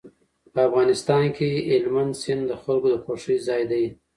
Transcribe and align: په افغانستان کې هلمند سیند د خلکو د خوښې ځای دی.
په 0.53 0.59
افغانستان 0.67 1.23
کې 1.37 1.47
هلمند 1.73 2.13
سیند 2.21 2.43
د 2.47 2.51
خلکو 2.63 2.87
د 2.91 2.95
خوښې 3.03 3.37
ځای 3.47 3.63
دی. 3.71 3.85